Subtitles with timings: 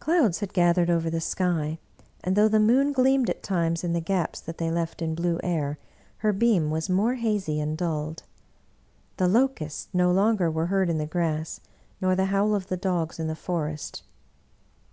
[0.00, 1.78] Clouds had gathered over the sky,
[2.24, 5.38] and though the moon gleamed at times in the gaps that they left in blue
[5.44, 5.78] air,
[6.16, 8.24] her beam was more hazy and dulled.
[9.16, 11.60] The locusts no longer were heard in the grass,
[12.00, 14.02] nor the howl of the dogs in the forest.